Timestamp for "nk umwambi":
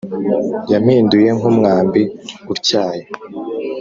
1.37-2.01